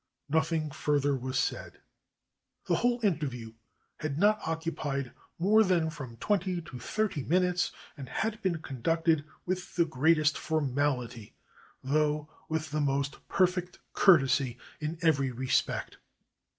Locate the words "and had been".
7.95-8.63